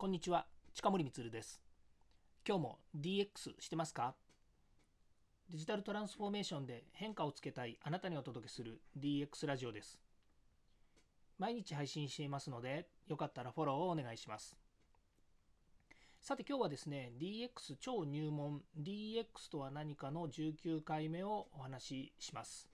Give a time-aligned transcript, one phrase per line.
[0.00, 1.60] こんにちは近森光です。
[2.48, 4.14] 今日も DX してますか？
[5.50, 10.00] デジタルトランスフォーメーションで変化をつけたいあなたにお届けする DX ラジオです。
[11.38, 14.56] 毎日配信していますのでよかったらフォローをお願いします。
[16.22, 22.70] さて今日はですね DX 超入門 DX とは何かの19回目をお話しします。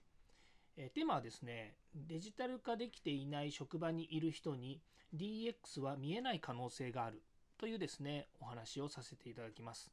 [0.77, 4.79] えテーマはですねデジタル化できていない職場にいる人に
[5.15, 7.23] DX は見えない可能性がある
[7.57, 9.91] というですねお話をさせていただきます。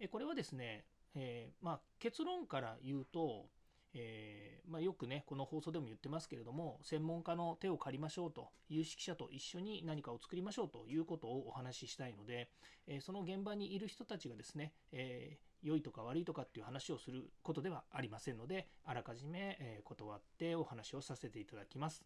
[0.00, 0.84] えこれはですね、
[1.14, 3.46] えー、まあ、結論から言うと、
[3.94, 12.48] えー、まあ、よくねこの放送でも言ってますけれども専門家の手を借りましょうと有識者と一緒に何かを作りましょうということをお話ししたいので、
[12.86, 22.02] えー、その現場にいる人たちがですね、え良いとか悪いとかっていう話をすることではありませんのであらかじめ、え断ってお話をさせていただきます。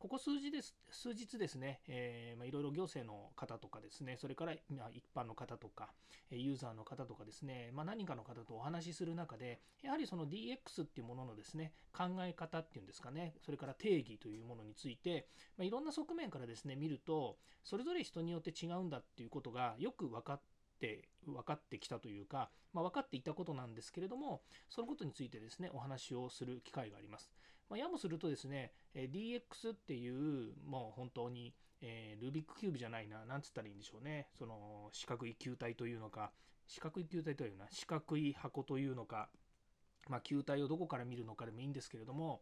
[0.00, 5.90] ここ数日です、数日ですね、えー、まあ、いろいろ行政の方とかですね、それから、まあ、一般の方とか、
[6.30, 20.44] ユーザーの方とかですね、まあ、何かの方とお話しする中で、やはりその DX っていうもののですね、考え方っていうんですかね、それから定義というものについて、まあ、いろんな側面からですね、見ると、それぞれ人によって違うんだっていうことがよく分かって
[20.80, 27.30] って分かってきたというか、まあ、分かっていたことなんですけれどもそのことについてですねお話をする機会があります。
[27.68, 36.32] まあ、やもするとですね DX っていうもう本当に、えー、ルービックキューブじゃないな何つったらいいんでしょうねその四角い球体というのか
[36.66, 39.28] 四角い球体というのは四角い箱というのか、
[40.08, 42.40] まあ、球体をどこから見るのかでもいいんですけれども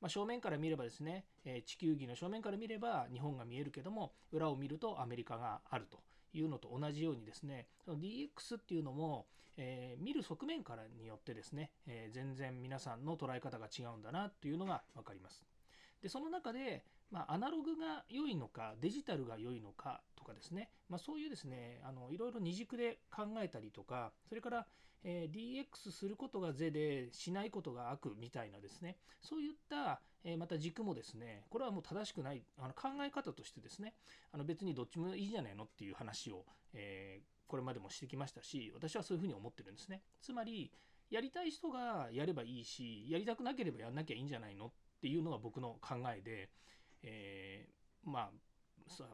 [0.00, 6.00] まあ、正面から見ればですね、え、地球儀の正面から見れば日本が見えるけども裏を見るとアメリカがあると
[6.32, 15.44] いうのと同じようにですねその DX っていうのも、えー、見る側面からによってですね、えー、全然皆さんの捉え方が違うんだなというのが分かります。
[16.02, 24.66] でその中で、まあ、アナログが良いのかデジタルが良いのかとかですね、まあ、そういうですねあのいろいろ二軸で考えたりとかそれから、
[25.08, 28.96] えー、DX することが是でしないことが悪みたいなですね。
[29.22, 32.42] そういった、えー、また軸もですねこれはもう正しくない。
[32.58, 33.94] あの考え方としてですね
[34.32, 36.44] あの別にどっちもいいじゃないのっていう話を、
[36.74, 40.02] えー、これまでもしてきましたし私はそういうふうに思ってるんですね。
[40.20, 40.72] つまり
[41.08, 44.70] やりたい人がやればいいしやりたくなければやんなきゃいいんじゃないのっ
[45.00, 46.50] ていうのが僕の考えで、
[47.04, 48.30] えー、まあ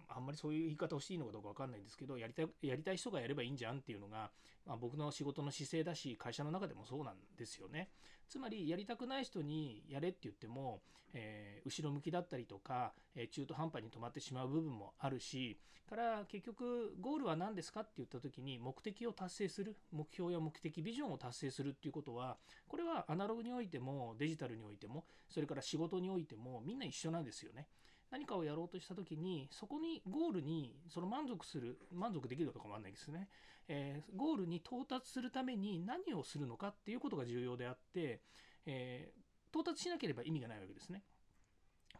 [0.08, 4.30] あんまりそういう言い方をしていいのかどうか分かんないんですけどやりたいやりたい人がやればいいんじゃんっていうのが、
[4.66, 7.90] まあ、僕の仕事の姿勢だし会社の中でもそうなんですよね。
[8.28, 10.82] つまりやりたくない人にやれって言っても、
[11.12, 15.58] えー、後ろ向きだったりとか、えー、中途半端に止まってしまう部分もあるし
[15.92, 27.68] から結局ゴールは何ですかって言った時に目的を達成する目標や目的ビジョンを達成するっていうことはこれはアナログにおいてもデジタルにおいてもそれから仕事においてもみんな一緒なんですよね。
[28.12, 33.28] 何かをやろうとした時にそこにゴールにその満足する満足できるかどうかもあんないですね、
[33.68, 38.20] えー、ゴールに到達するために何をするのかっていうことが重要であって、
[38.66, 41.02] えー、到達しなければ意味がないわけですね。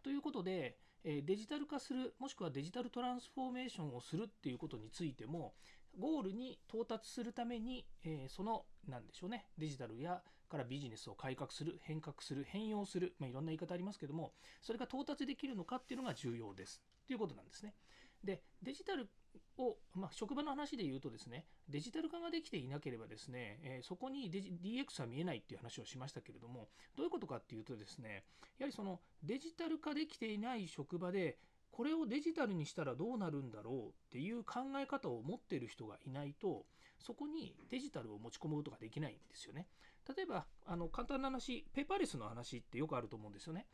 [0.03, 5.55] ということで、えデジタル化するもしくはデジタルトランスフォーメーションをするっていうことについても
[5.99, 17.75] ゴールに到達するために、えその何でしょうねデジタルやからビジネスを改革する変革する変容する、まあ、いろんな言い方ありますけどもそれが到達できるのかっていうのが重要ですということなんですね。
[18.23, 19.09] でデジタル
[19.59, 28.23] を、まあ、職場の話で言うとですねデジタル化ができていなければですね、えー、そこに DX は見えないっていう話をしましたけれどもどういうことかっていうとですね
[28.59, 31.39] やはりそのデジタル化できていない職場で
[31.73, 36.67] これをデジタルにしたらどうなるんだろうっていう考え方を持っている人がいないと
[37.01, 39.67] そこにデジタルを持ち込むことができないんですよね。
[40.17, 43.67] 例えばあの簡単な話ペーパーレスの話ってよくあると思うんですよね。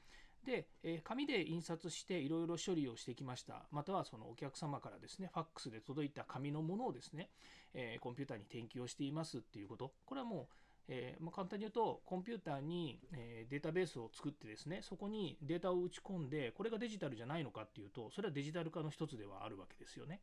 [0.45, 7.29] で、えー、紙で印刷していろいろ処理をしてきましたまたはそのお客様からですねファックスで届いた紙のものをですね、
[7.75, 10.55] えー、コンピューターに転記をしていますっていうことこれはもう
[10.89, 20.23] えー、まあ、簡単に言うとコンピューターに、えー、データベースを作ってですねそこにデータを打ち込んでこれがデジタルじゃないのかっていうとそれはデジタル化の一つではあるわけですよね。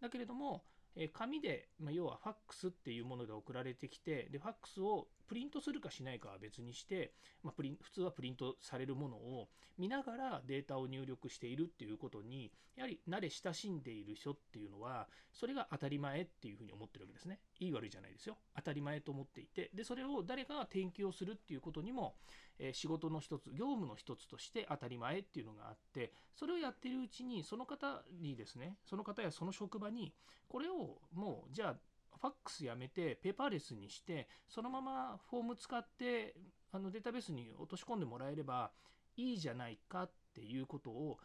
[0.00, 0.64] だけれども、
[0.96, 7.12] えー、紙で、まあ、要はファックスっていうもので送られてきてでファックスをプリントするかしないかは別にして、
[7.44, 9.46] まあ、プリン普通はプリントされるものを
[9.78, 17.38] 見ながらデータを入力しているっていうことにやはり慣れ親しんでいる人っていうのはそれが当たり前っていうふうに思ってるわけですね。
[17.60, 18.38] いい悪いじゃないですよ。
[18.56, 19.70] 当たり前と思っていて。
[19.72, 22.16] でそれを誰かが転記をするっていうことにも、
[22.58, 30.12] えー、仕事の一つ業務の一つとして当たり前っていうのがあってそれをやってるうちにその方にですねその方やその職場に
[30.48, 31.76] これをもうじゃあ
[32.20, 36.34] ファックスやめてペーパーレスにしてそのままフォーム使って
[36.72, 38.70] あのデータベースに落とし込んでもらえれば
[39.16, 41.18] いいじゃないかっていうことを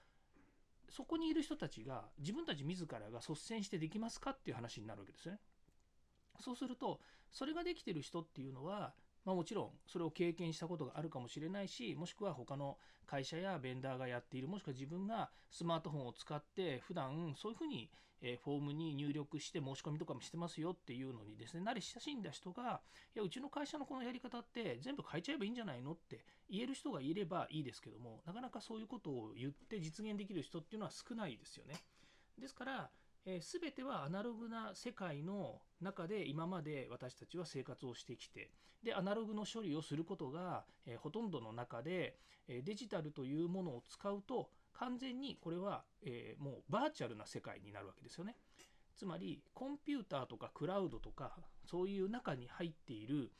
[0.89, 5.39] そこにいる人たちが自分たち自らが率先してできますかっていう話になるわけですね。
[6.39, 6.99] そうすると
[7.31, 8.93] それができてる人っていうのは
[9.25, 12.77] まあ、もちろんそれを経験したことがあるかもしれないしもしくは他の
[13.07, 17.89] 会社やベンダーがやっているもしくは自分がスマートフォンを使って普段そういうふうに
[18.43, 22.81] フォームに入力して申し込みとかもしてますよっていうのにですね慣れ親しんだ人が
[23.15, 31.75] いやうちの会社のこのやり方って全部変えちゃえばいいんじゃないのって言える人がいればいいですけどもなかなかそういうことを言って実現できる人っていうのは少ないですよね。
[32.39, 32.89] ですから
[33.25, 38.51] えー、全てはアナログな世界の中で今まで私たちは生活をしてきて
[38.83, 48.35] でアナログの処理をすることが、え、ほとんどの中で、え、デジタルというものを使うと完全にこれは、えもうバーチャルな世界になるわけですよね。
[48.95, 51.35] つまりコンピューターとかクラウドとか
[51.65, 53.31] そういう中に入っている、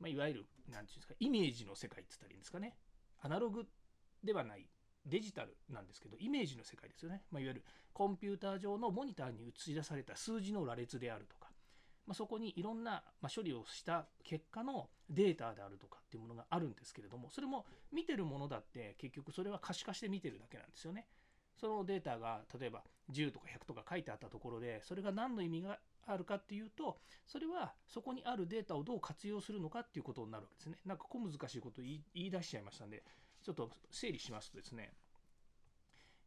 [0.00, 2.76] ま、いわゆる何て言うんですかイメージの世界って言ったらいいんですかね
[3.20, 3.64] アナログ
[4.24, 4.66] ではない
[5.06, 11.50] デジタルなんですけどイメージの世界ですよね、まあ、いわゆるコンピューター上のモニターに映し出された数字の羅列であるとか、
[12.06, 21.06] まあ、そこにいろんな、ま処理をした結果のデータであるとかっていうものがあるんですけれどもそれも見てるものだって結局それは可視化して見てるだけなんですよね。
[21.56, 30.78] そのデータが例えば10とか100とか書いてあったところでそれが何の意味があるかっていうとそれはそこにあるデータをどう活用するのかっていうことになるわけですね。
[30.84, 33.02] なんか小難しいこと言い出しちゃいましたんで
[33.44, 34.92] ちょっと整理しますとですね、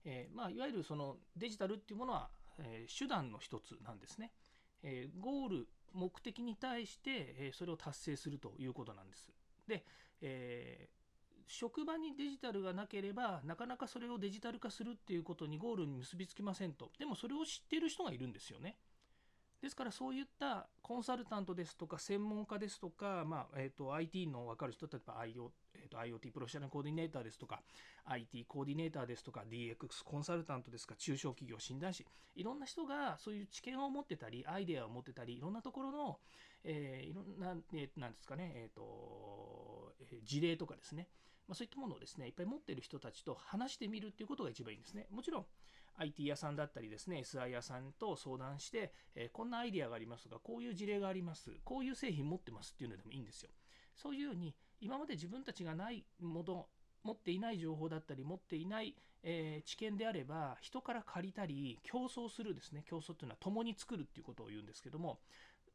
[0.05, 2.29] えー、まあ、いわゆるそのデジタルっていうものは、
[2.59, 4.31] えー、手段の一つなんですね。
[4.83, 9.31] えー、ゴール目的に対して、えそれを達成するということなんです。
[9.67, 9.83] で、
[10.21, 10.89] え
[11.47, 18.75] 職場にデジタルがなければなかなかそれをデジタル化するっていうことにゴールに結びつきませんとでもそれを知っている人がいるんですよね
[19.61, 27.61] ですからそういったコンサルタントですとか専門家ですとか、まあえーと、IT の分かる人例えば IO、えーと、IoT プロショナルコーディネーターですとか
[28.05, 29.75] IT コーディネーターですとか DX
[30.05, 32.05] コンサルタントですか中小企業診断士
[32.35, 36.19] いろんな人がそういう知見を持ってたりアイデアを持ってたりいろんなところの、
[36.63, 39.93] えー、いろんな、えー、なんですかね、えーと、
[40.23, 41.07] 事例とかですね、
[41.47, 45.07] まあ、そういったものをですねいっぱい持ってる人たちと話してみるっていうことが一番いいんですね。
[45.11, 45.45] もちろん
[45.97, 53.49] IT 屋さんだったりですね SI 屋さんと相談して、えー、こんなアイデアがありますがこういう事例がありますこういう製品持ってますっていうのでもいいんですよ。
[53.95, 56.67] そういうように今まで自分たちがないもの
[57.03, 65.19] 持っていない情報だったり持っていない、えー、知見であれば人から借りたり競争するですね競争っていうのは共に作るっていうことを言うんですけども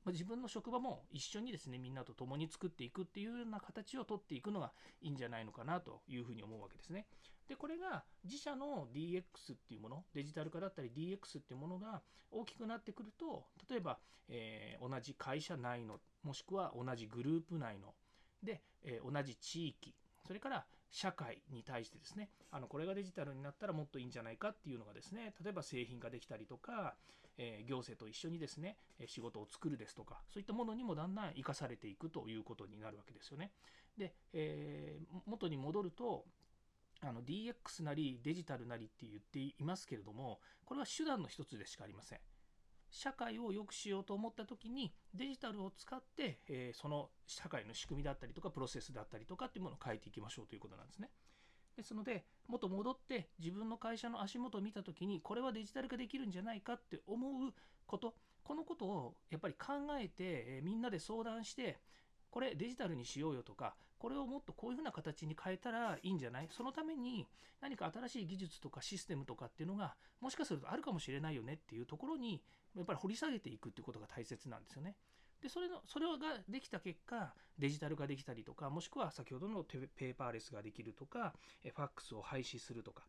[0.05, 7.07] ま自分の職場も一緒にですねみんなと共に作っていくっていうような形をとっていくのがいいんじゃないのかなというふうに思うわけですね。
[7.49, 9.23] でこれが自社の DX
[9.55, 17.95] っていうものデジタル化だったり DX っていうものが大きくなってくると例えば、えー、同じ会社内のもしくは同じグループ内の
[18.43, 19.95] で、えー、同じ地域
[20.27, 26.95] それから社会に対してですねあのこれがデジタルになったらもっといいんじゃないかっていうのがですね例えば製品ができたりとか、
[27.39, 33.53] えー、行政と一緒にですね仕事を作るですとかそういったものにもだんだん生かされていくということになるわけですよね。
[33.97, 36.27] で、えー、元に戻ると
[37.01, 42.19] あの DX なりデジタルなりって言っていますけれどもこれは手段の一つでしかありません。
[42.93, 51.11] 社会を良くしようと思った時にデジタルを使って、えー、その社会の仕組みだったりとかプロセスだったりとかっていうものを変えていきましょうということなんですね。
[51.75, 57.55] ですのでもっと戻って自分の会社の足元を見た時にこれはデジタル化できるんじゃないかって思う
[57.87, 60.15] ことこのことをやっぱり考えて、
[60.59, 61.79] え、みんなで相談して
[62.31, 66.49] これデジタルにしようよとかこれをもっとこういうふうな形に変えたらいいんじゃない？
[66.51, 67.29] そのために
[67.61, 72.43] 何か新しい技術とかシステムとかっていうのがもしかするとあるかもしれないよねっていうところに
[72.75, 74.97] やっぱり掘り下げていくっていうことが大切なんですよね。
[75.41, 83.05] でそれのそれができた結果デジタルができたりとかもしくは先ほどのペーパーレスができるとかファックスを廃止するとか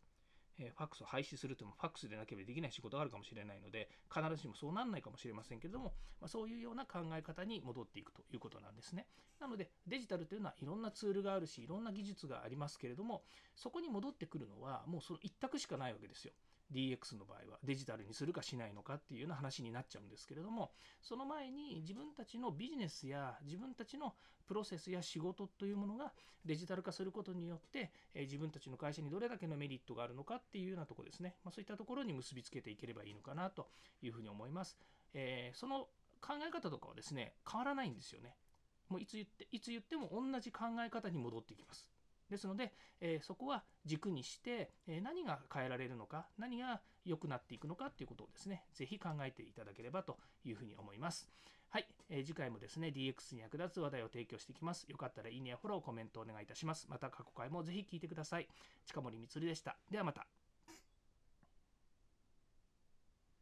[0.59, 9.07] えファックスを廃止するというのもファックスでなければできない仕事があるかもしれないので必ずしもそうなんないかもしれませんけれども、まあ、そういうような考え方に戻っていくということなんですね。
[9.39, 13.23] なのでデジタルというのはいろんなツールがあるしいろんな技術がありますけれども
[13.55, 16.33] そこに戻ってくるのはもうその一択しかないわけですよ。
[16.71, 24.13] DX の場合はデジタルにするかしないのかっていうような話になっちゃうんですけれどもその前に自分たちのビジネスや自分たちの
[24.47, 26.11] プロセスや仕事というものが
[26.45, 33.67] デジタル化することによって、え自分たちの会社にどれだけのメリットがあるのかっていうようなとこですね、まあ、そういったところに結びつけていければいいのかなと
[34.01, 34.77] いうふうに思います。
[35.13, 35.87] えー、その
[36.21, 38.35] 考え方とかはですね変わらないんですよね。
[38.89, 41.87] もういつ言っていつ言っても同じ考え方に戻ってきます。
[42.33, 51.29] ですので、えー、そこは軸にして、え、何が変えられるのか何が良くなっていくのかということをですね是非考えていただければというふうに思います。
[51.69, 54.85] はい、えー、次回もですね DX に役立つ話題を提供していきます。
[54.89, 56.87] よかったらいいねやフォローコメントお願いいたします。
[56.89, 58.47] また過去回もぜひ聞いてください。
[58.85, 59.77] 近森光でした。
[59.89, 60.42] ではまた。